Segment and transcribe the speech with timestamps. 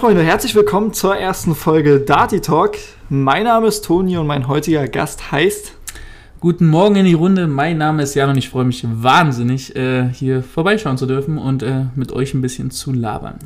[0.00, 2.78] Freunde, herzlich willkommen zur ersten Folge Darty Talk.
[3.10, 5.74] Mein Name ist Toni und mein heutiger Gast heißt.
[6.40, 7.46] Guten Morgen in die Runde.
[7.46, 11.62] Mein Name ist Jan und ich freue mich wahnsinnig, äh, hier vorbeischauen zu dürfen und
[11.62, 13.40] äh, mit euch ein bisschen zu labern.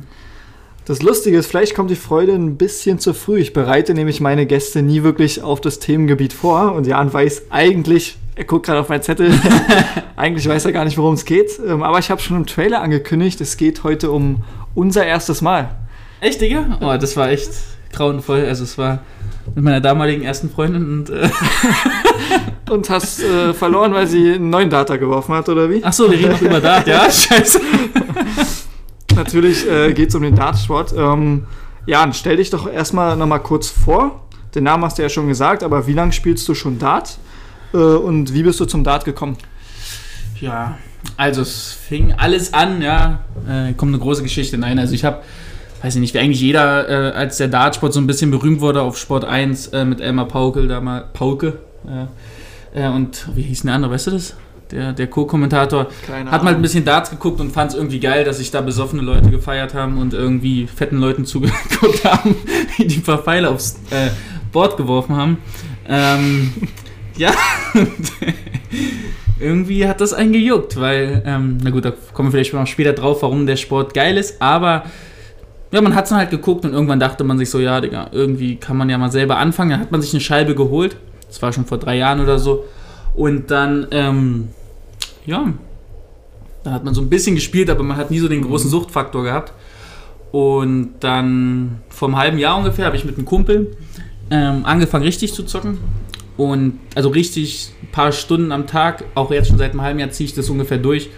[0.85, 3.39] Das Lustige ist, vielleicht kommt die Freude ein bisschen zu früh.
[3.39, 8.17] Ich bereite nämlich meine Gäste nie wirklich auf das Themengebiet vor und Jan weiß eigentlich,
[8.35, 9.37] er guckt gerade auf meinen Zettel,
[10.15, 11.59] eigentlich weiß er gar nicht, worum es geht.
[11.67, 14.37] Ähm, aber ich habe schon im Trailer angekündigt, es geht heute um
[14.73, 15.75] unser erstes Mal.
[16.25, 16.79] Echt, Digga?
[16.81, 17.51] Oh, das war echt
[17.93, 18.45] grauenvoll.
[18.45, 19.03] Also es war
[19.53, 21.29] mit meiner damaligen ersten Freundin und äh
[22.71, 25.83] und hast äh, verloren, weil sie einen neuen Data geworfen hat, oder wie?
[25.83, 27.01] Ach so, wir reden noch über Dart, ja?
[27.11, 27.61] Scheiße.
[29.15, 30.95] Natürlich äh, geht es um den Dartsport.
[30.97, 31.45] Ähm,
[31.85, 34.27] Jan, stell dich doch erstmal nochmal kurz vor.
[34.55, 37.19] Den Namen hast du ja schon gesagt, aber wie lange spielst du schon Dart?
[37.71, 39.37] Äh, und wie bist du zum Dart gekommen?
[40.41, 40.79] Ja,
[41.17, 43.19] also es fing alles an, ja.
[43.47, 44.57] Äh, kommt eine große Geschichte.
[44.57, 45.21] Nein, also ich habe
[45.85, 48.81] weiß ich nicht, wie eigentlich jeder, äh, als der Dartsport so ein bisschen berühmt wurde
[48.81, 51.59] auf Sport 1 äh, mit Elmar Paukel, da mal Pauke.
[52.73, 54.35] Äh, und wie hieß denn der andere, weißt du das?
[54.71, 55.85] Der, der Co-Kommentator
[56.25, 59.03] hat mal ein bisschen Darts geguckt und fand es irgendwie geil, dass sich da besoffene
[59.03, 62.35] Leute gefeiert haben und irgendwie fetten Leuten zugeguckt haben,
[62.79, 64.09] die die paar Pfeile aufs äh,
[64.51, 65.37] Board geworfen haben.
[65.87, 66.51] Ähm,
[67.15, 67.31] ja,
[69.39, 72.93] irgendwie hat das einen gejuckt, weil, ähm, na gut, da kommen wir vielleicht mal später
[72.93, 74.85] drauf, warum der Sport geil ist, aber
[75.71, 78.09] ja, man hat es dann halt geguckt und irgendwann dachte man sich so, ja, Digga,
[78.11, 79.71] irgendwie kann man ja mal selber anfangen.
[79.71, 80.97] Dann hat man sich eine Scheibe geholt.
[81.27, 82.65] Das war schon vor drei Jahren oder so.
[83.15, 84.49] Und dann, ähm,
[85.25, 85.53] ja,
[86.63, 88.71] dann hat man so ein bisschen gespielt, aber man hat nie so den großen mhm.
[88.71, 89.53] Suchtfaktor gehabt.
[90.31, 93.75] Und dann vor einem halben Jahr ungefähr habe ich mit einem Kumpel
[94.29, 95.77] ähm, angefangen, richtig zu zocken.
[96.37, 100.11] Und also richtig ein paar Stunden am Tag, auch jetzt schon seit einem halben Jahr
[100.11, 101.09] ziehe ich das ungefähr durch.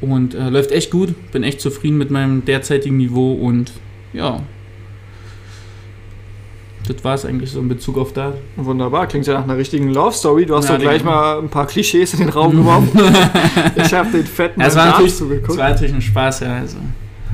[0.00, 1.14] Und äh, läuft echt gut.
[1.32, 3.72] Bin echt zufrieden mit meinem derzeitigen Niveau und
[4.12, 4.40] ja,
[6.88, 8.34] das war es eigentlich so in Bezug auf da.
[8.56, 10.46] Wunderbar, klingt ja nach einer richtigen Love Story.
[10.46, 12.90] Du hast ja, doch gleich mal ein paar Klischees in den Raum geworfen.
[13.76, 15.52] ich habe den fetten ja, es war natürlich, zugeguckt.
[15.52, 16.56] Es war natürlich ein Spaß, ja.
[16.56, 16.78] Also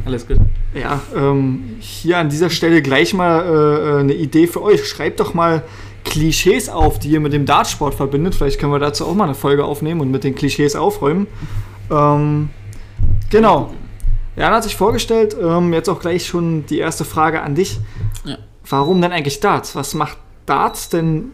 [0.04, 0.38] alles gut.
[0.74, 4.84] Ja, ähm, hier an dieser Stelle gleich mal äh, äh, eine Idee für euch.
[4.86, 5.62] Schreibt doch mal
[6.04, 8.34] Klischees auf, die ihr mit dem Dartsport verbindet.
[8.34, 11.26] Vielleicht können wir dazu auch mal eine Folge aufnehmen und mit den Klischees aufräumen.
[11.90, 12.50] Ähm,
[13.30, 13.72] genau.
[14.36, 17.78] Jan hat sich vorgestellt, ähm, jetzt auch gleich schon die erste Frage an dich.
[18.24, 18.38] Ja.
[18.68, 19.74] Warum denn eigentlich Darts?
[19.74, 21.32] Was macht Darts denn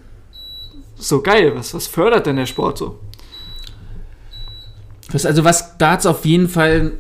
[0.97, 1.53] so geil?
[1.57, 3.01] Was, was fördert denn der Sport so?
[5.11, 6.93] Was, also was Darts auf jeden Fall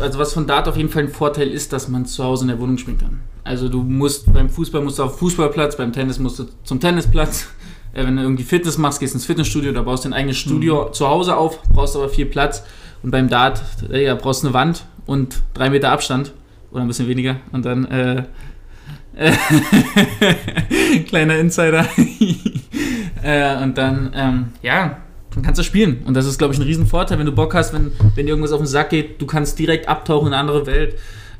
[0.00, 2.48] also was von Dart auf jeden Fall ein Vorteil ist, dass man zu Hause in
[2.48, 3.20] der Wohnung spielen kann.
[3.44, 7.48] Also du musst beim Fußball musst du auf Fußballplatz, beim Tennis musst du zum Tennisplatz.
[7.92, 10.86] Äh, wenn du irgendwie Fitness machst, gehst ins Fitnessstudio, da baust du ein eigenes Studio
[10.88, 10.92] mhm.
[10.92, 12.64] zu Hause auf, brauchst aber viel Platz.
[13.02, 16.32] Und beim Dart, äh, ja, brauchst du eine Wand und drei Meter Abstand
[16.70, 17.36] oder ein bisschen weniger.
[17.52, 18.24] Und dann äh,
[19.16, 19.32] äh
[21.08, 21.86] kleiner Insider.
[23.22, 24.96] Äh, und dann ähm, ja
[25.34, 26.02] dann kannst du spielen.
[26.06, 28.52] Und das ist glaube ich ein Riesenvorteil wenn du Bock hast wenn wenn dir irgendwas
[28.52, 30.96] auf den Sack geht du kannst direkt abtauchen in eine andere Welt.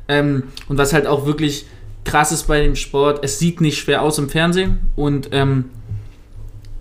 [0.07, 1.65] Ähm, und was halt auch wirklich
[2.03, 4.91] krass ist bei dem Sport es sieht nicht schwer aus im Fernsehen.
[4.95, 5.71] Und ähm,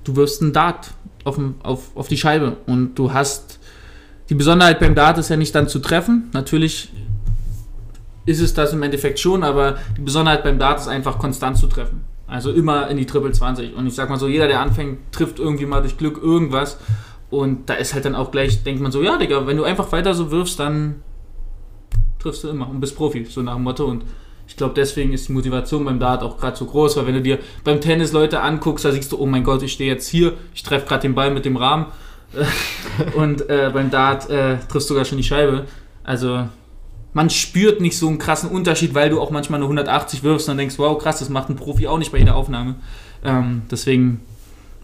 [0.05, 0.93] du wirfst einen Dart
[1.25, 3.61] auf, auf, auf die Scheibe und du hast
[4.31, 6.31] die Besonderheit beim Dart ist ja nicht dann zu treffen.
[6.33, 6.93] Natürlich
[8.27, 11.67] ist es das im Endeffekt schon, aber die Besonderheit beim Dart ist einfach konstant zu
[11.67, 12.05] treffen.
[12.29, 13.75] Also immer in die Triple 20.
[13.75, 16.79] Und ich sag mal so, jeder, der anfängt, trifft irgendwie mal durch Glück irgendwas.
[17.29, 19.91] Und da ist halt dann auch gleich, denkt man so, ja, Digga, wenn du einfach
[19.91, 21.03] weiter so wirfst, dann
[22.21, 23.85] triffst du immer und bist Profi, so nach dem Motto.
[23.85, 24.05] Und
[24.51, 27.23] ich glaube, deswegen ist die Motivation beim Dart auch gerade so groß, weil wenn du
[27.23, 30.33] dir beim Tennis Leute anguckst, da siehst du, oh mein Gott, ich stehe jetzt hier,
[30.53, 31.87] ich treffe gerade den Ball mit dem Rahmen
[33.15, 35.67] und äh, beim Dart äh, triffst du sogar schon die Scheibe.
[36.03, 36.49] Also
[37.13, 40.53] man spürt nicht so einen krassen Unterschied, weil du auch manchmal nur 180 wirfst und
[40.53, 42.75] dann denkst, wow, krass, das macht ein Profi auch nicht bei jeder Aufnahme.
[43.25, 44.21] Ähm, deswegen,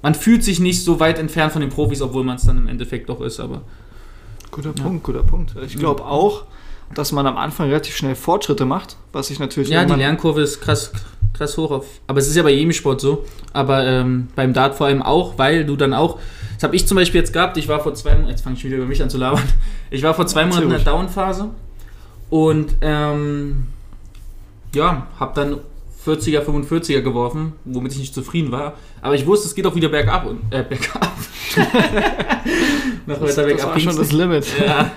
[0.00, 2.68] man fühlt sich nicht so weit entfernt von den Profis, obwohl man es dann im
[2.68, 3.62] Endeffekt doch ist, aber.
[4.52, 4.82] Guter ja.
[4.84, 5.56] Punkt, guter Punkt.
[5.66, 6.44] Ich glaube auch,
[6.94, 9.70] dass man am Anfang relativ schnell Fortschritte macht, was ich natürlich.
[9.70, 10.92] Ja, die Lernkurve ist krass,
[11.34, 11.86] krass hoch auf.
[12.06, 13.24] Aber es ist ja bei jedem Sport so.
[13.52, 16.18] Aber ähm, beim Dart vor allem auch, weil du dann auch
[16.56, 17.56] das habe ich zum Beispiel jetzt gehabt.
[17.58, 19.42] Ich war vor zwei Monaten, jetzt fange ich wieder über mich an zu labern.
[19.88, 21.48] Ich war vor zwei Monaten in der Down-Phase
[22.28, 23.66] und ähm,
[24.74, 25.58] ja, habe dann
[26.04, 28.74] 40er, 45er geworfen, womit ich nicht zufrieden war.
[29.00, 31.12] Aber ich wusste, es geht auch wieder bergab und äh, bergab.
[33.06, 33.58] Noch weiter bergab.
[33.58, 34.46] Das war schon das Limit.
[34.58, 34.90] Ja.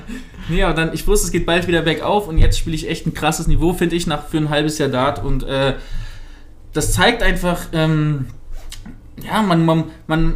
[0.50, 3.06] Nee, aber dann, ich wusste, es geht bald wieder bergauf und jetzt spiele ich echt
[3.06, 5.24] ein krasses Niveau, finde ich, nach für ein halbes Jahr Dart.
[5.24, 5.76] Und äh,
[6.74, 8.28] das zeigt einfach, ähm,
[9.24, 10.36] ja, man, man, man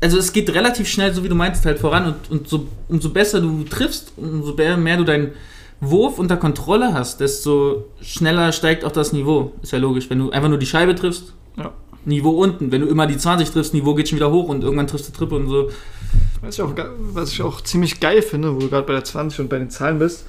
[0.00, 3.10] also es geht relativ schnell, so wie du meinst, halt voran und, und so, umso
[3.10, 5.32] besser du triffst, umso mehr du dein
[5.80, 9.52] Wurf unter Kontrolle hast, desto schneller steigt auch das Niveau.
[9.62, 10.10] Ist ja logisch.
[10.10, 11.72] Wenn du einfach nur die Scheibe triffst, Ja.
[12.04, 12.72] Niveau unten.
[12.72, 15.12] Wenn du immer die 20 triffst, Niveau geht schon wieder hoch und irgendwann triffst du
[15.12, 15.70] Triple und so.
[16.40, 16.72] Was ich, auch,
[17.12, 19.70] was ich auch ziemlich geil finde, wo du gerade bei der 20 und bei den
[19.70, 20.24] Zahlen bist,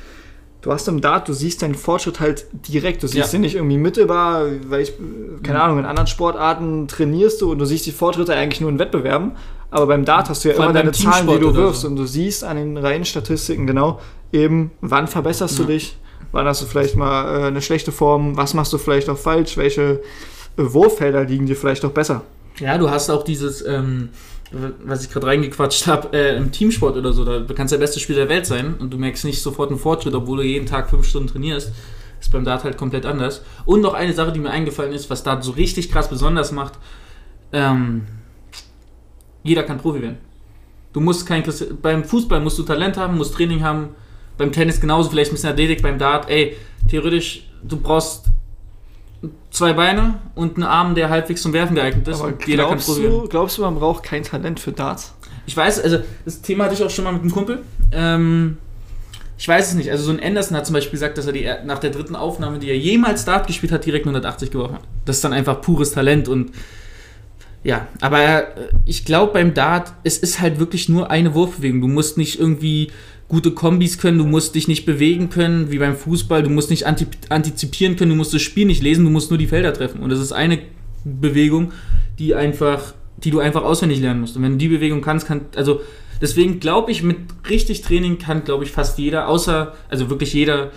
[0.61, 3.03] du hast im Dart, du siehst deinen Fortschritt halt direkt.
[3.03, 3.38] Du siehst Ja.
[3.38, 4.94] ihn nicht irgendwie mittelbar, weil ich,
[5.44, 5.63] keine Mhm.
[5.65, 9.33] Ahnung, in anderen Sportarten trainierst du und du siehst die Fortschritte eigentlich nur in Wettbewerben.
[9.71, 11.88] Aber beim Dart hast du ja Vor immer deine Zahlen, die du wirfst so.
[11.88, 14.00] und du siehst an den reinen Statistiken genau
[14.31, 15.67] eben, wann verbesserst du Ja.
[15.69, 15.95] dich,
[16.31, 19.57] wann hast du vielleicht mal äh, eine schlechte Form, was machst du vielleicht auch falsch,
[19.57, 20.01] welche
[20.57, 22.23] äh, Wurffelder liegen dir vielleicht auch besser.
[22.59, 24.09] Ja, du hast auch dieses, ähm,
[24.83, 27.23] was ich gerade reingequatscht habe, äh, im Teamsport oder so.
[27.23, 29.79] Da kannst du der beste Spieler der Welt sein und du merkst nicht sofort einen
[29.79, 31.71] Fortschritt, obwohl du jeden Tag fünf Stunden trainierst.
[32.19, 33.44] Ist beim Dart halt komplett anders.
[33.65, 36.73] Und noch eine Sache, die mir eingefallen ist, was Dart so richtig krass besonders macht.
[37.53, 38.03] Ähm,
[39.44, 40.17] jeder kann Profi werden.
[40.91, 41.44] Du musst kein
[41.81, 43.89] beim Fußball musst du Talent haben, musst Training haben.
[44.38, 46.56] Beim Tennis genauso, vielleicht ein bisschen Athletik, beim Dart, ey,
[46.89, 48.25] theoretisch, du brauchst
[49.51, 52.19] zwei Beine und einen Arm, der halbwegs zum Werfen geeignet ist.
[52.19, 53.19] Aber und jeder kann glaubst Profi werden.
[53.21, 55.13] du, glaubst du, man braucht kein Talent für Darts?
[55.45, 57.63] Ich weiß, also das Thema hatte ich auch schon mal mit einem Kumpel.
[57.92, 58.57] Ähm,
[59.38, 59.89] ich weiß es nicht.
[59.89, 62.60] Also so ein Anderson hat zum Beispiel gesagt, dass er die, nach der dritten Aufnahme,
[62.60, 64.83] die er jemals Dart gespielt hat, direkt 180 geworfen hat.
[65.06, 66.51] Das ist dann einfach pures Talent und
[67.63, 71.81] ja, aber äh, ich glaube beim Dart, es ist halt wirklich nur eine Wurfbewegung.
[71.81, 72.91] Du musst nicht irgendwie
[73.27, 76.88] gute Kombis können, du musst dich nicht bewegen können, wie beim Fußball, du musst nicht
[76.88, 80.01] anti antizipieren können, du musst das Spiel nicht lesen, du musst nur die Felder treffen.
[80.01, 80.59] Und das ist eine
[81.03, 81.71] Bewegung,
[82.17, 84.35] die einfach, die du einfach auswendig lernen musst.
[84.35, 85.81] Und wenn du die Bewegung kannst, kann, also
[86.21, 87.17] deswegen glaube ich, mit
[87.50, 90.71] richtig Training kann, glaube ich, fast jeder, außer, also wirklich jeder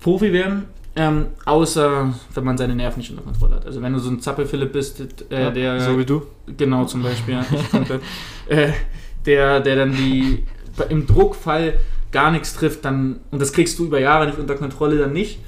[0.00, 0.64] Profi werden.
[0.96, 3.66] Ähm, außer wenn man seine Nerven nicht unter Kontrolle hat.
[3.66, 5.00] Also wenn du so ein Zappelphilipp bist,
[5.30, 6.22] äh, Ja, der so wie du.
[6.56, 7.34] Genau, zum Beispiel.
[7.34, 8.00] Ja, komplett.
[8.48, 8.72] äh,
[9.26, 10.44] der, der dann die
[10.88, 11.74] im Druckfall
[12.10, 15.40] gar nichts trifft, dann, und das kriegst du über Jahre nicht unter Kontrolle, dann nicht.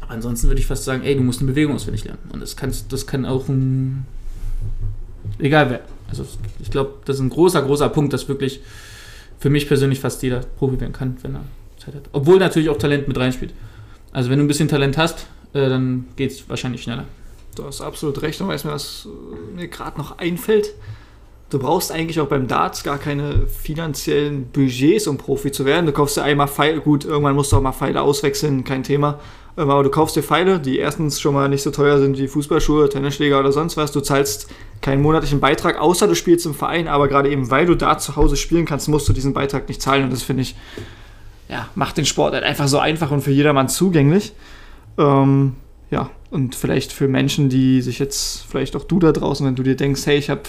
[0.00, 2.20] Aber ansonsten würde ich fast sagen, ey, du musst eine Bewegung auswendig lernen.
[2.32, 4.06] Und das, kannst, das kann auch ein.
[5.38, 5.80] Egal wer.
[6.10, 6.24] Also
[6.60, 8.60] ich glaube, das ist ein großer, großer Punkt, dass wirklich
[9.38, 11.44] für mich persönlich fast jeder Profi werden kann, wenn er
[11.76, 12.04] Zeit hat.
[12.12, 13.52] Obwohl natürlich auch Talent mit reinspielt.
[14.12, 17.04] Also wenn du ein bisschen Talent hast, äh, dann geht es wahrscheinlich schneller.
[17.54, 19.08] Du hast absolut recht und weißt mir, was
[19.54, 20.74] mir gerade noch einfällt.
[21.50, 25.86] Du brauchst eigentlich auch beim Darts gar keine finanziellen Budgets, um Profi zu werden.
[25.86, 29.18] Du kaufst dir einmal Pfeile, gut, irgendwann musst du auch mal Pfeile auswechseln, kein Thema.
[29.56, 32.28] Ähm, Aber du kaufst dir Pfeile, die erstens schon mal nicht so teuer sind wie
[32.28, 33.92] Fußballschuhe, Tennisschläger oder sonst was.
[33.92, 34.48] Du zahlst
[34.82, 36.86] keinen monatlichen Beitrag, außer du spielst im Verein.
[36.86, 39.82] Aber gerade eben, weil du da zu Hause spielen kannst, musst du diesen Beitrag nicht
[39.82, 40.04] zahlen.
[40.04, 40.54] Und das finde ich,
[41.48, 44.32] ja, macht den Sport halt einfach so einfach und für jedermann zugänglich.
[44.98, 45.54] Ähm,
[45.90, 49.62] ja, und vielleicht für Menschen, die sich jetzt, vielleicht auch du da draußen, wenn du
[49.62, 50.42] dir denkst, hey, ich habe,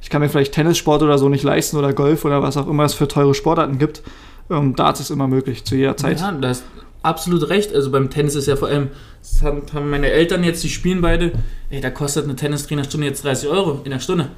[0.00, 2.84] ich kann mir vielleicht Tennissport oder so nicht leisten oder Golf oder was auch immer
[2.84, 4.02] es für teure Sportarten gibt,
[4.50, 6.20] ähm, Darts ist immer möglich, zu jeder Zeit.
[6.20, 6.64] Ja, da hast
[7.02, 7.74] absolut recht.
[7.74, 8.88] Also beim Tennis ist ja vor allem,
[9.20, 11.32] das haben meine Eltern jetzt, die spielen beide,
[11.70, 14.30] ey, da kostet eine Tennistrainerstunde jetzt 30 Euro in der Stunde.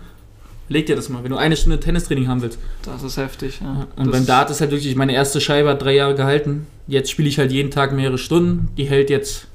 [0.68, 2.58] Leg dir das mal, wenn du eine Stunde Tennistraining haben willst.
[2.82, 3.60] Das ist heftig.
[3.60, 3.86] Ja.
[3.96, 6.66] Und das beim Dart ist halt wirklich, meine erste Scheibe hat drei Jahre gehalten.
[6.86, 8.68] Jetzt spiele ich halt jeden Tag mehrere Stunden.
[8.76, 9.48] Die hält jetzt,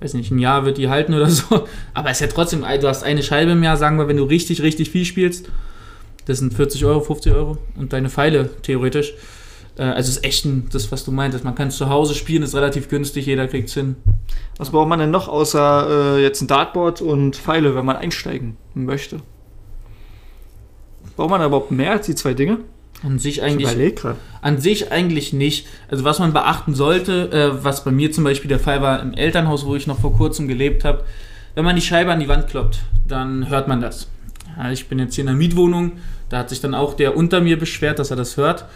[0.00, 1.66] weiß nicht, ein Jahr wird die halten oder so.
[1.94, 4.62] Aber ist ja trotzdem, du hast eine Scheibe im Jahr, sagen wir, wenn du richtig,
[4.62, 5.50] richtig viel spielst.
[6.24, 7.58] Das sind 40 Euro, 50 Euro.
[7.76, 9.12] Und deine Pfeile, theoretisch.
[9.78, 11.44] Äh, Also ist echt ein, das, was du meintest.
[11.44, 13.96] Man kann es zu Hause spielen, ist relativ günstig, jeder kriegt es hin.
[14.56, 18.56] Was braucht man denn noch außer äh, jetzt ein Dartboard und Pfeile, wenn man einsteigen
[18.74, 19.18] möchte?
[21.16, 22.58] Braucht man da überhaupt mehr als die zwei Dinge?
[23.02, 23.68] An sich Ich eigentlich.
[24.40, 25.66] An sich eigentlich nicht.
[25.88, 29.12] Also was man beachten sollte, äh, was bei mir zum Beispiel der Fall war im
[29.12, 31.04] Elternhaus, wo ich noch vor kurzem gelebt habe,
[31.54, 34.08] wenn man die Scheibe an die Wand kloppt, dann hört man das.
[34.56, 35.92] Ja, ich bin jetzt hier in einer Mietwohnung,
[36.28, 38.66] da hat sich dann auch der unter mir beschwert, dass er das hört.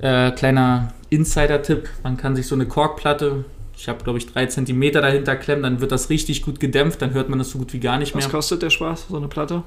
[0.00, 3.44] Äh, kleiner Insider-Tipp, man kann sich so eine Korkplatte,
[3.76, 7.12] ich habe glaube ich drei Zentimeter dahinter klemmen, dann wird das richtig gut gedämpft, dann
[7.12, 8.24] hört man das so gut wie gar nicht mehr.
[8.24, 9.62] Was kostet der Spaß, so eine Platte?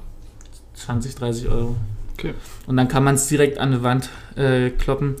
[0.74, 1.76] 20, 30 Euro.
[2.18, 2.34] Okay.
[2.66, 5.16] Und dann kann man es direkt an die Wand äh, kloppen.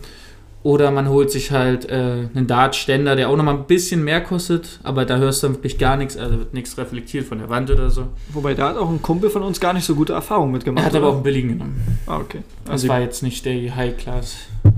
[0.62, 4.80] Oder man holt sich halt äh, einen Dartständer, der auch nochmal ein bisschen mehr kostet,
[4.82, 7.70] aber da hörst du dann wirklich gar nichts, also wird nichts reflektiert von der Wand
[7.70, 8.08] oder so.
[8.32, 10.82] Wobei da hat auch ein Kumpel von uns gar nicht so gute Erfahrungen mitgemacht.
[10.82, 11.10] Er hat aber oder?
[11.10, 11.98] auch einen billigen genommen.
[12.06, 12.40] Ah, okay.
[12.64, 14.36] Das Also, war jetzt nicht der High-Class.
[14.64, 14.72] Ähm,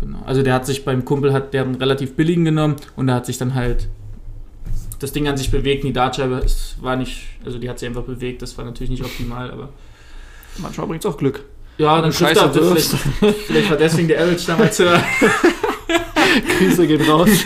[0.00, 0.18] Genau.
[0.24, 3.26] Also der hat sich beim Kumpel, hat der einen relativ billigen genommen und da hat
[3.26, 3.88] sich dann halt
[4.98, 5.84] das Ding an sich bewegt.
[5.84, 9.04] Die Dartscheibe es war nicht, also die hat sich einfach bewegt, das war natürlich nicht
[9.04, 9.68] optimal, aber
[10.58, 11.44] manchmal bringt es auch Glück.
[11.78, 12.88] ja, dann Scheiße er vielleicht,
[13.46, 15.02] vielleicht war deswegen der Average damals höher.
[16.58, 17.28] Krise geht raus.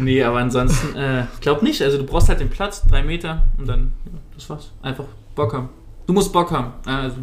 [0.00, 1.82] Nee, aber ansonsten, äh, glaub nicht.
[1.82, 4.70] Also du brauchst halt den Platz, drei Meter und dann, ja, das war's.
[4.80, 5.04] Einfach
[5.34, 5.70] Bock haben.
[6.06, 6.72] Du musst Bock haben.
[6.86, 7.16] Ja, Also,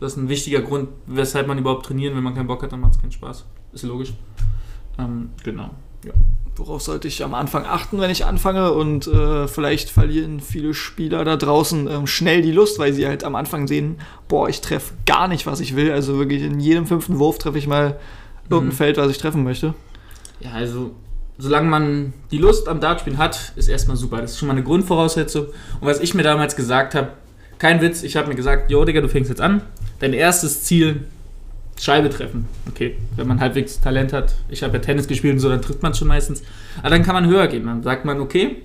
[0.00, 2.16] das ist ein wichtiger Grund, weshalb man überhaupt trainieren.
[2.16, 3.44] Wenn man keinen Bock hat, dann macht es keinen Spaß.
[3.72, 4.12] Ist logisch.
[4.98, 5.70] Ähm, genau.
[6.58, 8.72] Worauf sollte ich am Anfang achten, wenn ich anfange?
[8.72, 13.24] Und äh, vielleicht verlieren viele Spieler da draußen ähm, schnell die Lust, weil sie halt
[13.24, 13.96] am Anfang sehen,
[14.28, 15.92] boah, ich treffe gar nicht, was ich will.
[15.92, 17.98] Also wirklich in jedem fünften Wurf treffe ich mal
[18.50, 18.76] irgendein mhm.
[18.76, 19.74] Feld, was ich treffen möchte.
[20.40, 20.92] Ja, also
[21.38, 24.20] solange man die Lust am Dartspielen hat, ist erstmal super.
[24.20, 25.46] Das ist schon mal eine Grundvoraussetzung.
[25.80, 27.12] Und was ich mir damals gesagt habe,
[27.58, 29.62] kein Witz, ich habe mir gesagt, jo Digga, du fängst jetzt an.
[30.00, 31.06] Dein erstes Ziel
[31.80, 32.46] Scheibe treffen.
[32.68, 34.34] Okay, wenn man halbwegs Talent hat.
[34.48, 36.42] Ich habe ja Tennis gespielt und so, dann trifft man schon meistens.
[36.80, 37.66] Aber dann kann man höher gehen.
[37.66, 38.62] Dann sagt man, okay,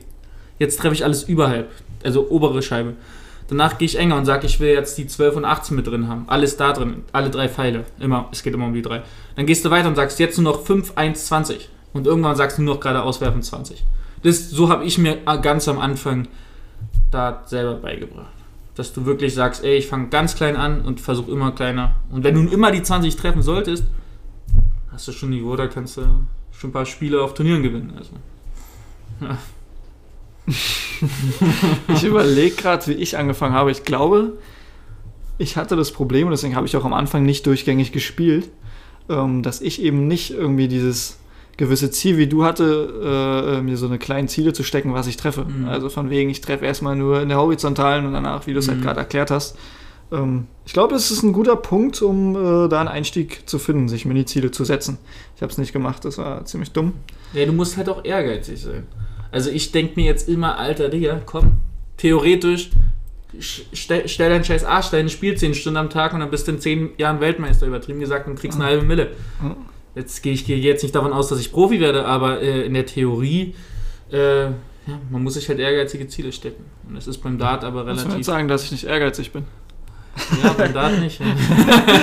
[0.60, 1.70] jetzt treffe ich alles überhalb,
[2.04, 2.94] also obere Scheibe.
[3.48, 6.08] Danach gehe ich enger und sage, ich will jetzt die 12 und 18 mit drin
[6.08, 6.26] haben.
[6.28, 7.84] Alles da drin, alle drei Pfeile.
[8.00, 9.04] Immer, es geht immer um die drei.
[9.36, 11.70] Dann gehst du weiter und sagst jetzt nur noch 5, 1, 20.
[11.92, 13.84] Und irgendwann sagst du nur noch gerade auswerfen 20.
[14.24, 16.28] Das, so habe ich mir ganz am Anfang
[17.12, 18.43] da selber beigebracht
[18.76, 21.96] dass du wirklich sagst, ey, ich fange ganz klein an und versuche immer kleiner.
[22.10, 23.86] Und wenn du immer die 20 treffen solltest,
[24.92, 26.02] hast du schon Niveau, da kannst du
[26.52, 27.94] schon ein paar Spiele auf Turnieren gewinnen.
[27.98, 28.12] Also,
[29.22, 29.38] ja.
[31.96, 33.72] ich überlege gerade, wie ich angefangen habe.
[33.72, 34.34] Ich glaube,
[35.38, 38.50] ich hatte das Problem, und deswegen habe ich auch am Anfang nicht durchgängig gespielt,
[39.10, 41.20] ähm, dass ich eben nicht irgendwie dieses
[41.58, 45.18] gewisse Ziel, wie du hatte, äh, mir so eine kleine Ziele zu stecken, was ich
[45.18, 45.46] treffe.
[45.46, 45.68] Mhm.
[45.68, 48.68] Also von wegen, ich treffe erstmal nur in der Horizontalen und danach, wie du es
[48.68, 48.86] halt mhm.
[48.86, 49.58] halt gerade erklärt hast.
[50.12, 53.88] Ähm, ich glaube, es ist ein guter Punkt, um äh, da einen Einstieg zu finden,
[53.88, 54.98] sich Mini-Ziele zu setzen.
[55.36, 56.94] Ich habe es nicht gemacht, das war ziemlich dumm.
[57.34, 58.88] Ja, du musst halt auch ehrgeizig sein.
[59.32, 61.54] Also ich denke mir jetzt immer, alter Digga, komm,
[61.98, 62.72] theoretisch,
[63.40, 66.52] stell, stell deinen scheiß Arsch, deine Spiel 10 Stunden am Tag und dann bist du
[66.52, 69.12] in 10 Jahren Weltmeister, übertrieben gesagt, und kriegst eine halbe Mille.
[69.42, 72.66] Mhm jetzt gehe ich gehe jetzt nicht davon aus, dass ich Profi werde, aber äh,
[72.66, 73.56] in der Theorie,
[74.12, 74.54] äh, ja,
[75.10, 76.66] man muss sich halt ehrgeizige Ziele stecken.
[76.88, 78.08] Und das ist beim Dart aber relativ.
[78.08, 79.44] Ich würde sagen, dass ich nicht ehrgeizig bin.
[80.44, 81.20] Ja, beim Dart nicht.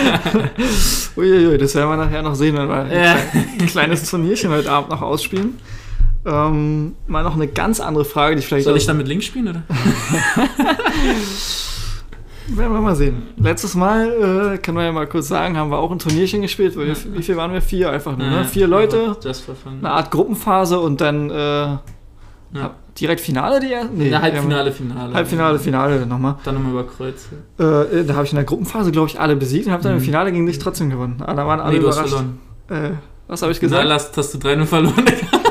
[1.17, 3.17] Uiuiui, das werden wir nachher noch sehen, wenn wir ja.
[3.35, 5.59] ein kleines Turnierchen heute Abend noch ausspielen.
[6.27, 8.65] Ähm, mal noch eine ganz andere Frage, die vielleicht.
[8.65, 9.63] Soll ich dann mit Links spielen, oder?
[12.57, 13.23] Werden wir mal sehen.
[13.37, 16.77] Letztes Mal, äh, können wir ja mal kurz sagen, haben wir auch ein Turnierchen gespielt.
[16.77, 17.63] Wir, wie viel waren wir?
[17.63, 18.45] Vier einfach nur, ne?
[18.45, 19.17] Vier Leute.
[19.67, 21.81] Eine Art Gruppenphase und dann äh, ja.
[22.99, 23.95] direkt Finale, die erste?
[23.95, 25.15] Nee, Halbfinale, Finale.
[25.15, 26.37] Halbfinale, Finale nochmal.
[26.45, 27.29] Dann nochmal über Kreuz.
[27.59, 29.93] Äh, äh, da habe ich in der Gruppenphase, glaube ich, alle besiegt und habe dann
[29.93, 29.99] mhm.
[29.99, 31.23] im Finale gegen dich trotzdem gewonnen.
[31.25, 31.99] Ah, da waren alle nee, überrascht.
[31.99, 32.25] Du hast
[32.69, 32.93] verloren.
[32.93, 32.97] Äh,
[33.29, 33.85] was habe ich gesagt?
[33.87, 35.05] Na, hast du 3-0 verloren.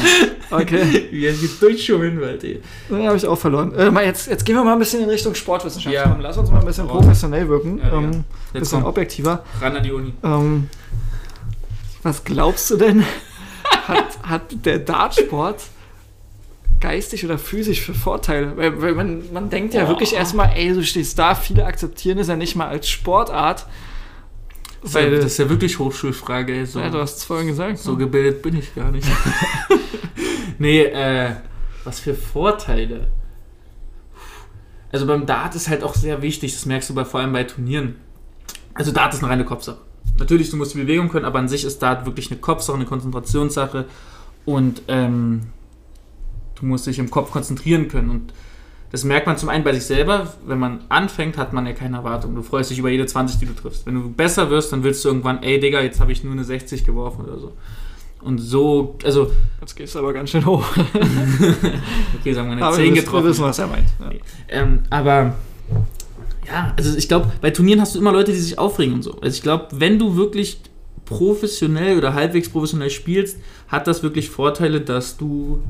[0.50, 1.08] Okay.
[1.12, 2.60] Wie er geht durchschummeln, weil die.
[2.88, 3.72] Den habe ich auch verloren.
[3.74, 5.94] Äh, mal jetzt, jetzt gehen wir mal ein bisschen in Richtung Sportwissenschaft.
[5.94, 6.16] Ja.
[6.20, 7.78] Lass uns mal ein bisschen professionell wirken.
[7.78, 8.24] Ja, ähm, ein
[8.60, 9.44] bisschen objektiver.
[9.60, 10.12] Ran an die Uni.
[10.24, 10.68] Ähm,
[12.02, 13.04] was glaubst du denn,
[13.64, 15.62] hat, hat der Dartsport
[16.80, 18.56] geistig oder physisch für Vorteile?
[18.56, 19.88] Weil, weil man, man denkt ja oh.
[19.88, 23.66] wirklich erstmal, ey, du stehst da, viele akzeptieren es ja nicht mal als Sportart.
[24.82, 26.54] Weil, das ist ja wirklich Hochschulfrage.
[26.54, 27.78] Ey, so, ja, du hast es vorhin gesagt.
[27.78, 27.98] So ne?
[27.98, 29.06] gebildet bin ich gar nicht.
[30.58, 31.32] nee, äh,
[31.84, 33.08] was für Vorteile.
[34.92, 37.44] Also beim Dart ist halt auch sehr wichtig, das merkst du bei, vor allem bei
[37.44, 37.96] Turnieren.
[38.74, 39.78] Also Dart ist eine reine Kopfsache.
[40.18, 42.86] Natürlich, du musst die Bewegung können, aber an sich ist Dart wirklich eine Kopfsache, eine
[42.86, 43.86] Konzentrationssache.
[44.46, 45.42] Und ähm,
[46.58, 48.10] du musst dich im Kopf konzentrieren können.
[48.10, 48.32] Und
[48.90, 50.32] das merkt man zum einen bei sich selber.
[50.44, 52.34] Wenn man anfängt, hat man ja keine Erwartung.
[52.34, 53.86] Du freust dich über jede 20, die du triffst.
[53.86, 56.44] Wenn du besser wirst, dann willst du irgendwann, ey Digga, jetzt habe ich nur eine
[56.44, 57.52] 60 geworfen oder so.
[58.20, 59.30] Und so, also.
[59.60, 60.64] Jetzt gehst du aber ganz schön hoch.
[62.20, 63.24] okay, sagen wir eine aber 10 wir getroffen.
[63.24, 63.88] Wir wissen, was er meint.
[64.00, 64.10] Ja.
[64.48, 65.34] Ähm, aber
[66.46, 69.12] ja, also ich glaube, bei Turnieren hast du immer Leute, die sich aufregen und so.
[69.20, 70.60] Also ich glaube, wenn du wirklich
[71.04, 75.62] professionell oder halbwegs professionell spielst, hat das wirklich Vorteile, dass du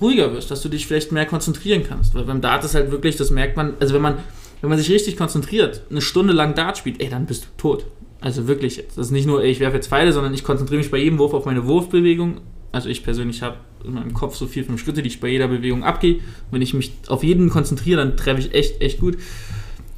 [0.00, 2.14] ruhiger wirst, dass du dich vielleicht mehr konzentrieren kannst.
[2.14, 4.18] Weil beim Dart ist halt wirklich, das merkt man, also wenn man,
[4.60, 7.86] wenn man sich richtig konzentriert, eine Stunde lang Dart spielt, ey, dann bist du tot.
[8.20, 8.96] Also wirklich jetzt.
[8.96, 11.18] Das ist nicht nur, ey, ich werfe jetzt Pfeile, sondern ich konzentriere mich bei jedem
[11.18, 12.40] Wurf auf meine Wurfbewegung.
[12.72, 15.48] Also ich persönlich habe in meinem Kopf so vier, fünf Schritte, die ich bei jeder
[15.48, 16.20] Bewegung abgehe.
[16.50, 19.18] Wenn ich mich auf jeden konzentriere, dann treffe ich echt, echt gut.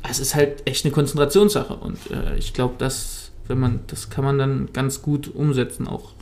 [0.09, 1.75] Es ist halt echt eine Konzentrationssache.
[1.75, 6.13] Und äh, ich glaube, das, wenn man, das kann man dann ganz gut umsetzen, auch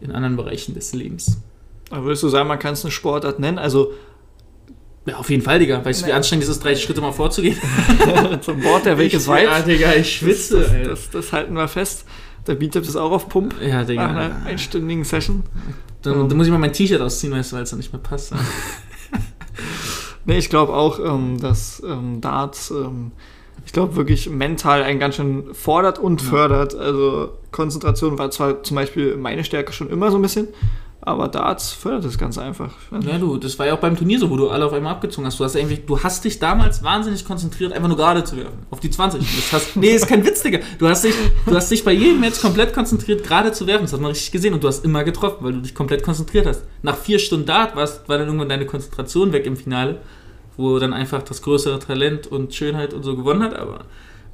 [0.00, 1.38] in anderen Bereichen des Lebens.
[1.92, 3.58] Aber würdest du sagen, man kann es eine Sportart nennen?
[3.58, 3.92] Also.
[5.04, 5.84] Ja, auf jeden Fall, Digga.
[5.84, 7.58] Weißt du, wie anstrengend ist es, 30 Schritte mal vorzugehen?
[8.40, 9.44] Zum Bord, der Weg ist weit.
[9.44, 10.60] Ja, Digga, ich schwitze.
[10.60, 12.06] Das, das, das, das, halten wir fest.
[12.46, 13.54] Der Beattips ist auch auf Pump.
[13.60, 14.06] Ja, Digga.
[14.06, 15.42] Nach einer einstündigen Session.
[16.02, 18.00] Dann, dann muss ich mal mein T-Shirt ausziehen, weißt du, weil es dann nicht mehr
[18.00, 18.32] passt.
[20.24, 23.12] nee, ich glaube auch, ähm, dass ähm, Darts, ähm,
[23.66, 26.74] ich glaube wirklich mental einen ganz schön fordert und fördert.
[26.74, 30.48] Also Konzentration war zwar zum Beispiel meine Stärke schon immer so ein bisschen,
[31.04, 32.70] Aber Darts fördert das ganz einfach.
[33.00, 35.26] Ja, du, das war ja auch beim Turnier so, wo du alle auf einmal abgezogen
[35.26, 35.40] hast.
[35.40, 38.60] Du hast, irgendwie, du hast dich damals wahnsinnig konzentriert, einfach nur gerade zu werfen.
[38.70, 39.20] Auf die 20.
[39.20, 40.60] Das hast, nee, ist kein Witz, Digga.
[40.78, 43.82] Du hast, dich, du hast dich bei jedem Match komplett konzentriert, gerade zu werfen.
[43.82, 44.54] Das hat man richtig gesehen.
[44.54, 46.62] Und du hast immer getroffen, weil du dich komplett konzentriert hast.
[46.82, 50.00] Nach vier Stunden Dart warst, war dann irgendwann deine Konzentration weg im Finale,
[50.56, 53.56] wo dann einfach das größere Talent und Schönheit und so gewonnen hat.
[53.56, 53.86] Aber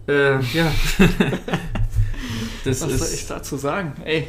[0.06, 0.70] äh, ja.
[2.64, 3.94] das Was ist, soll ich dazu sagen?
[4.04, 4.28] Ey,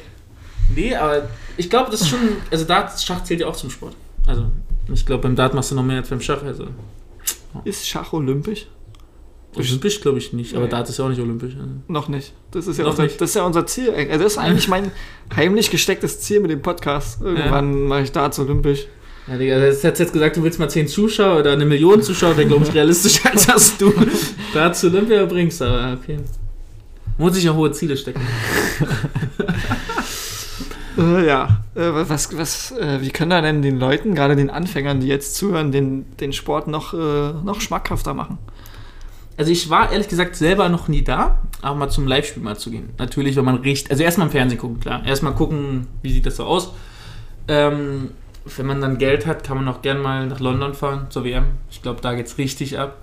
[0.75, 2.19] Nee, aber ich glaube, das ist schon.
[2.51, 3.95] Also Dart, Schach zählt ja auch zum Sport.
[4.25, 4.45] Also,
[4.93, 6.43] ich glaube, beim Dart machst du noch mehr als beim Schach.
[6.43, 6.67] Also.
[7.63, 8.67] Ist Schach olympisch?
[9.55, 10.71] Olympisch glaube ich nicht, aber nee.
[10.71, 11.55] Dart ist ja auch nicht olympisch.
[11.55, 11.71] Also.
[11.87, 12.33] Noch nicht.
[12.51, 13.91] Das ist, ja unser, das ist ja unser Ziel.
[13.91, 14.91] Also das ist eigentlich mein
[15.35, 17.21] heimlich gestecktes Ziel mit dem Podcast.
[17.21, 17.87] Irgendwann ja.
[17.87, 18.85] mache ich Darts olympisch.
[19.27, 22.35] Ja, Digga, du hast jetzt gesagt, du willst mal 10 Zuschauer oder eine Million Zuschauer,
[22.37, 23.93] wäre, glaube ich, realistischer, als dass du
[24.53, 26.17] Darts Olympia bringst, aber okay.
[27.17, 28.21] Muss ich ja hohe Ziele stecken.
[30.99, 34.99] Äh, ja, äh, was, was, äh, wie können wir denn den Leuten, gerade den Anfängern,
[34.99, 38.37] die jetzt zuhören, den, den Sport noch, äh, noch schmackhafter machen?
[39.37, 42.69] Also ich war ehrlich gesagt selber noch nie da, aber mal zum Live-Spiel mal zu
[42.71, 42.89] gehen.
[42.97, 45.05] Natürlich, wenn man riecht, also erstmal im Fernsehen gucken, klar.
[45.05, 46.73] Erstmal gucken, wie sieht das so aus.
[47.47, 48.11] Ähm,
[48.57, 51.45] wenn man dann Geld hat, kann man auch gern mal nach London fahren zur WM.
[51.71, 52.97] Ich glaube, da geht es richtig ab.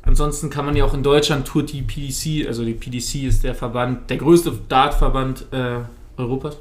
[0.00, 3.54] Ansonsten kann man ja auch in Deutschland tourt die PDC, also die PDC ist der
[3.54, 5.80] Verband, der größte Dartverband äh,
[6.16, 6.56] Europas.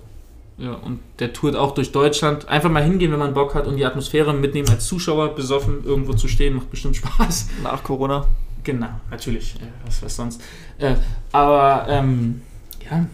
[0.63, 2.47] Ja, und der tourt auch durch Deutschland.
[2.47, 6.13] Einfach mal hingehen, wenn man Bock hat und die Atmosphäre mitnehmen als Zuschauer, besoffen irgendwo
[6.13, 7.49] zu stehen, macht bestimmt Spaß.
[7.63, 8.25] Nach Corona.
[8.63, 9.55] Genau, natürlich.
[9.85, 10.41] Was, was sonst.
[10.77, 10.95] Äh,
[11.33, 12.41] aber, ähm,
[12.89, 13.05] ja.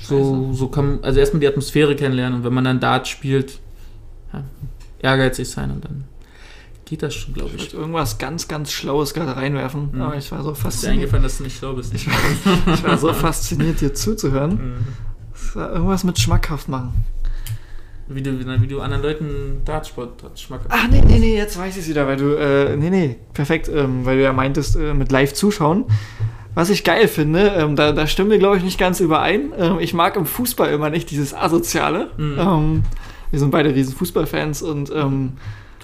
[0.00, 3.58] So, so kann also erstmal die Atmosphäre kennenlernen und wenn man dann Dart spielt,
[4.32, 4.44] ja,
[5.00, 6.04] ehrgeizig sein und dann
[6.84, 7.68] geht das schon, glaube ich.
[7.68, 10.02] Ich irgendwas ganz, ganz Schlaues gerade reinwerfen, mhm.
[10.02, 10.74] aber ich war so fasziniert.
[10.74, 11.92] Ist dir eingefallen, dass du nicht schlau bist.
[11.92, 14.50] Ich war, ich war so fasziniert, dir zuzuhören.
[14.50, 14.86] Mhm.
[15.54, 17.04] Irgendwas mit schmackhaft machen.
[18.06, 21.84] Wie du, wie du anderen Leuten Dartsport schmackhaft Ach nee, nee, nee, jetzt weiß ich
[21.84, 25.10] es wieder, weil du, äh, nee, nee, perfekt, ähm, weil du ja meintest, äh, mit
[25.10, 25.86] live zuschauen.
[26.54, 29.52] Was ich geil finde, ähm, da, da stimmen wir, glaube ich, nicht ganz überein.
[29.58, 32.10] Ähm, ich mag im Fußball immer nicht dieses Asoziale.
[32.16, 32.38] Mhm.
[32.38, 32.82] Ähm,
[33.30, 35.32] wir sind beide riesen Fußballfans und ähm,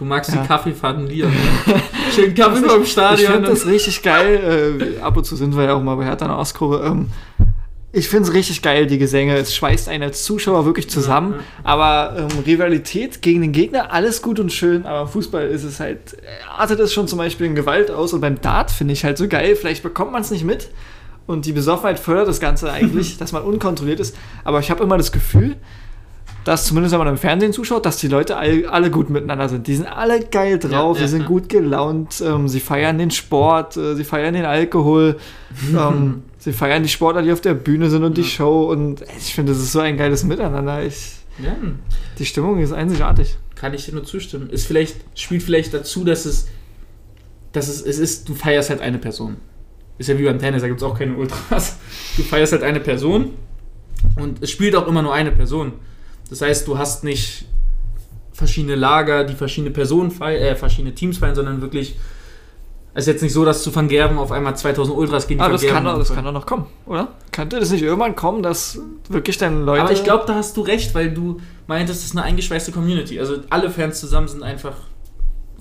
[0.01, 0.41] Du magst ja.
[0.41, 1.27] die Kaffeefahrten Lier.
[1.67, 1.83] Ne?
[2.15, 3.21] Schön Kaffee beim Stadion.
[3.21, 4.99] Ich finde das richtig geil.
[4.99, 6.83] Äh, ab und zu sind wir ja auch mal bei Hertha in der Ostkurve.
[6.87, 7.11] Ähm,
[7.93, 9.37] ich finde es richtig geil, die Gesänge.
[9.37, 11.35] Es schweißt einen als Zuschauer wirklich zusammen.
[11.65, 14.87] Aber ähm, Rivalität gegen den Gegner, alles gut und schön.
[14.87, 16.17] Aber Fußball ist es halt,
[16.49, 18.13] artet es schon zum Beispiel in Gewalt aus.
[18.13, 19.57] Und beim Dart finde ich halt so geil.
[19.57, 20.69] Vielleicht bekommt man es nicht mit.
[21.27, 24.17] Und die Besoffenheit fördert das Ganze eigentlich, dass man unkontrolliert ist.
[24.45, 25.57] Aber ich habe immer das Gefühl,
[26.45, 29.67] dass zumindest wenn man im Fernsehen zuschaut, dass die Leute all, alle gut miteinander sind.
[29.67, 31.29] Die sind alle geil drauf, ja, ja, sie sind ja.
[31.29, 35.17] gut gelaunt, ähm, sie feiern den Sport, äh, sie feiern den Alkohol,
[35.77, 38.71] ähm, sie feiern die Sportler, die auf der Bühne sind und die Show.
[38.71, 40.83] Und ich finde, das ist so ein geiles Miteinander.
[40.83, 41.13] Ich,
[42.19, 43.37] Die Stimmung ist einzigartig.
[43.55, 44.49] Kann ich dir nur zustimmen.
[44.49, 46.49] Ist vielleicht, spielt vielleicht dazu, dass es,
[47.53, 49.37] dass es, es ist, du feierst halt eine Person.
[49.99, 51.77] Ist ja wie beim Tennis, da gibt es auch keine Ultras.
[52.17, 53.35] Du feierst halt eine Person
[54.17, 55.73] und es spielt auch immer nur eine Person.
[56.31, 57.45] Das heißt, du hast nicht
[58.33, 61.97] verschiedene Lager, die verschiedene Personen feiern, äh, verschiedene Teams feiern, sondern wirklich.
[62.93, 65.53] Es ist jetzt nicht so, dass zu Van Gerben auf einmal 2000 Ultras gegen Aber
[65.53, 67.09] das kann, doch, das kann doch noch kommen, oder?
[67.31, 69.83] Könnte das nicht irgendwann kommen, dass wirklich dann Leute.
[69.83, 73.21] Aber ich glaube, da hast du recht, weil du meintest, es ist eine eingeschweißte Community.
[73.21, 74.75] Also alle Fans zusammen sind einfach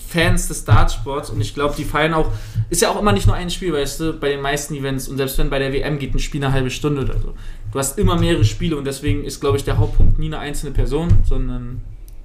[0.10, 2.32] Fans des Dartsports und ich glaube, die feiern auch.
[2.70, 5.18] Ist ja auch immer nicht nur ein Spiel, weißt du, bei den meisten Events und
[5.18, 7.34] selbst wenn bei der WM geht ein Spiel eine halbe Stunde oder so.
[7.72, 10.72] Du hast immer mehrere Spiele und deswegen ist, glaube ich, der Hauptpunkt nie eine einzelne
[10.72, 11.82] Person, sondern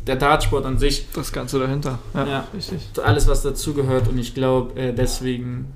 [0.06, 1.06] der Dartsport an sich.
[1.14, 1.98] Das Ganze dahinter.
[2.14, 2.80] Ja, ja richtig.
[3.02, 5.72] Alles, was dazugehört und ich glaube, äh, deswegen.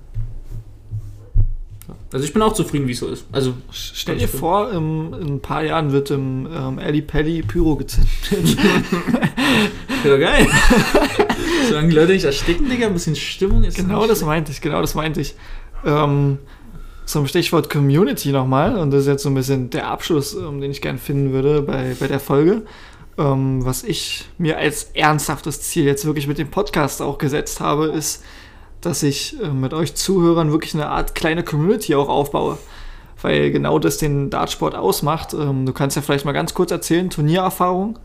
[2.11, 3.27] Also ich bin auch zufrieden, wie es so ist.
[3.33, 8.11] Also stell dir vor, in, in, ein paar Jahren wird im ähm, Pelli Pyro gezündet.
[10.05, 10.47] ja, geil.
[11.69, 13.77] Solange Leute nicht ersticken, Digga, ein bisschen Stimmung ist.
[13.77, 15.35] Genau das meinte ich, genau das meinte ich.
[15.85, 16.39] Ähm,
[17.09, 20.61] zum Stichwort Community nochmal, und das ist jetzt so ein bisschen der Abschluss, um ähm,
[20.61, 22.63] den ich gerne finden würde bei, bei der Folge.
[23.17, 27.87] Ähm, was ich mir als ernsthaftes Ziel jetzt wirklich mit dem Podcast auch gesetzt habe,
[27.87, 28.23] ist,
[28.81, 32.59] dass ich äh, mit euch Zuhörern wirklich eine Art kleine Community auch aufbaue.
[33.21, 35.33] Weil genau das den Dartsport ausmacht.
[35.33, 37.99] Ähm, du kannst ja vielleicht mal ganz kurz erzählen, Turniererfahrung.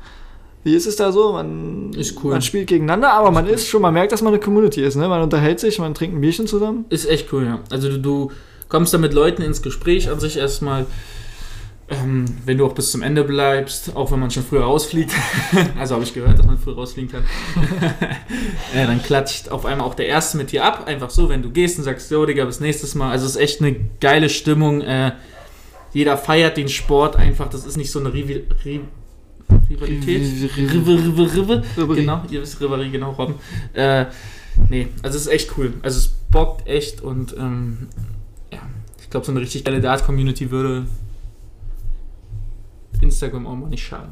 [0.64, 1.34] Wie ist es da so?
[1.34, 2.32] Man, ist cool.
[2.32, 3.52] man spielt gegeneinander, aber ist man cool.
[3.52, 4.96] ist schon, man merkt, dass man eine Community ist.
[4.96, 5.08] Ne?
[5.08, 6.86] Man unterhält sich, man trinkt ein Bierchen zusammen.
[6.90, 7.60] Ist echt cool, ja.
[7.70, 8.32] Also du, du
[8.70, 10.86] kommst da mit Leuten ins Gespräch an sich erstmal.
[11.90, 15.12] Ähm, wenn du auch bis zum Ende bleibst, auch wenn man schon früher rausfliegt,
[15.78, 17.24] also habe ich gehört, dass man früher rausfliegen kann,
[18.74, 21.50] äh, dann klatscht auf einmal auch der Erste mit dir ab, einfach so, wenn du
[21.50, 23.12] gehst und sagst, jo Digga, bis nächstes Mal.
[23.12, 24.80] Also es ist echt eine geile Stimmung.
[24.80, 25.12] Äh,
[25.92, 27.50] jeder feiert den Sport einfach.
[27.50, 28.80] Das ist nicht so eine Rivi Ri
[29.74, 30.22] Rivalität.
[32.02, 33.36] Genau, ihr wisst Riverie, genau, Robben.
[33.74, 34.06] Äh,
[34.70, 35.74] nee, also es ist echt cool.
[35.82, 37.88] Also es bockt echt und ähm,
[38.52, 38.60] ja,
[39.02, 40.86] ich glaube, so eine richtig geile Dart-Community würde
[43.02, 44.12] Instagram auch mal nicht schaden.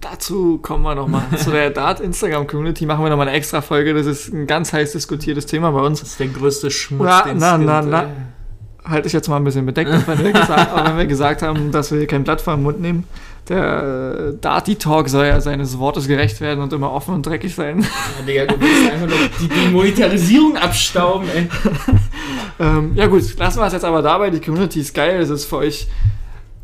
[0.00, 1.24] Dazu kommen wir nochmal.
[1.36, 3.94] Zu der Dart-Instagram-Community machen wir nochmal eine extra Folge.
[3.94, 6.00] Das ist ein ganz heiß diskutiertes Thema bei uns.
[6.00, 8.10] Das ist der größte Schmutz, Na, den na, na, na.
[8.84, 11.42] Halte ich jetzt mal ein bisschen bedeckt, auch wenn wir gesagt, auch wenn wir gesagt
[11.42, 13.04] haben, dass wir hier kein Blatt vor den Mund nehmen.
[13.48, 17.80] Der äh, Darty-Talk soll ja seines Wortes gerecht werden und immer offen und dreckig sein.
[17.82, 21.48] Ja, Digga, du willst einfach nur die Demonetarisierung abstauben, ey.
[22.60, 24.30] Ähm, ja gut, lassen wir es jetzt aber dabei.
[24.30, 25.20] Die Community ist geil.
[25.20, 25.86] Es ist für euch,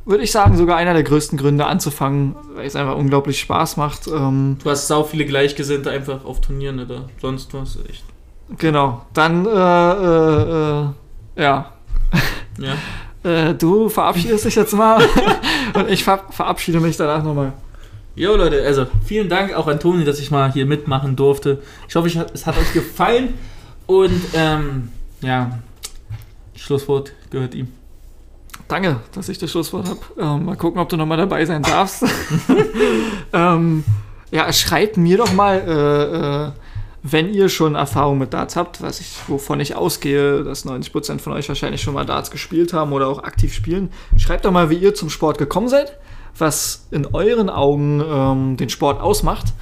[0.04, 4.08] würde ich sagen, sogar einer der größten Gründe anzufangen, weil es einfach unglaublich Spaß macht.
[4.08, 8.02] Ähm, Du hast sau viele Gleichgesinnte einfach auf Turnieren oder sonst was, echt.
[8.58, 9.02] genau.
[9.14, 11.70] Dann, äh, äh, äh, ja.
[12.58, 12.74] Ja.
[13.24, 15.02] Äh, du verabschiedest dich jetzt mal
[15.74, 17.54] und ich ver verabschiede mich danach nochmal.
[18.14, 21.62] Jo Leute, also vielen Dank auch an Toni, dass ich mal hier mitmachen durfte.
[21.88, 23.32] Ich hoffe, ich, es hat euch gefallen
[23.86, 24.90] und ähm,
[25.22, 25.58] ja,
[26.54, 27.68] Schlusswort gehört ihm.
[28.68, 30.00] Danke, dass ich das Schlusswort habe.
[30.18, 32.04] Ähm, mal gucken, ob du nochmal dabei sein darfst.
[33.32, 33.84] ähm,
[34.30, 36.52] ja, schreibt mir doch mal, äh, äh,
[37.06, 41.34] wenn ihr schon Erfahrung mit Darts habt, was ich, wovon ich ausgehe, dass 90% von
[41.34, 43.92] euch wahrscheinlich schon mal Darts gespielt haben oder auch aktiv spielen.
[44.16, 45.98] Schreibt doch mal, wie ihr zum Sport gekommen seid,
[46.38, 49.52] was in euren Augen ähm, den Sport ausmacht.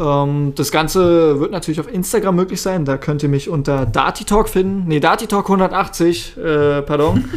[0.00, 2.86] Ähm, das Ganze wird natürlich auf Instagram möglich sein.
[2.86, 4.88] Da könnt ihr mich unter DartyTalk finden.
[4.88, 7.28] Nee, DartyTalk 180, äh, pardon.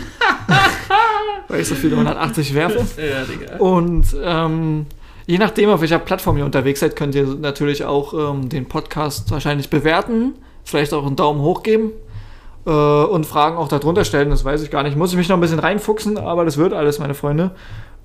[1.50, 2.86] Weil ich so viele 180 werfe.
[2.98, 3.58] Ja, Digga.
[3.58, 4.86] Und ähm,
[5.32, 9.32] je nachdem, auf welcher Plattform ihr unterwegs seid, könnt ihr natürlich auch ähm, den Podcast
[9.32, 10.34] wahrscheinlich bewerten,
[10.66, 11.92] vielleicht auch einen Daumen hoch geben
[12.66, 14.30] äh, und Fragen auch darunter stellen.
[14.30, 14.98] Das weiß ich gar nicht.
[14.98, 17.52] Muss ich mich noch ein bisschen reinfuchsen, aber das wird alles, meine Freunde.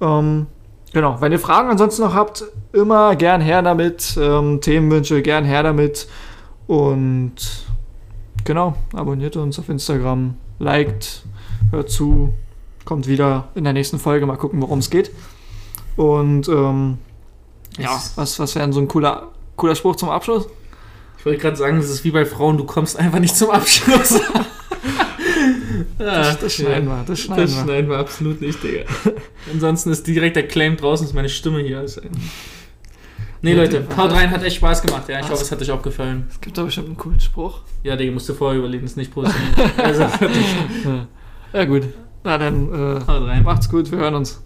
[0.01, 0.47] Ähm,
[0.93, 1.21] genau.
[1.21, 4.17] Wenn ihr Fragen ansonsten noch habt, immer gern her damit.
[4.21, 6.07] Ähm, Themenwünsche, gern her damit.
[6.69, 7.35] Und
[8.45, 11.25] genau, abonniert uns auf Instagram, liked,
[11.73, 12.35] hört zu,
[12.85, 14.27] kommt wieder in der nächsten Folge.
[14.27, 15.11] Mal gucken, worum es geht.
[15.97, 16.99] Und ähm,
[17.79, 20.47] ja, was, was wäre denn so ein cooler, cooler Spruch zum Abschluss?
[21.19, 24.21] Ich wollte gerade sagen, das ist wie bei Frauen, du kommst einfach nicht zum Abschluss.
[25.99, 27.63] Das, das schneiden wir, das schneiden Das wir.
[27.65, 28.85] schneiden wir absolut nicht, Digga.
[29.53, 31.99] Ansonsten ist direkt der Claim draußen, dass meine Stimme hier ist.
[31.99, 32.11] ey.
[33.43, 35.09] Nee, Ja, Leute, haut rein, hat echt Spaß gemacht.
[35.09, 35.33] Ja, ich Was?
[35.33, 36.27] hoffe, es hat euch auch gefallen.
[36.31, 37.61] Es gibt da bestimmt einen coolen Spruch.
[37.83, 39.71] Ja, Digga, musst du vorher überlegen, ist nicht professionell.
[39.79, 41.07] Also, Ja,
[41.53, 41.83] ja gut.
[42.25, 43.43] Na dann, äh, haut rein.
[43.43, 44.43] macht's gut, wir hören uns.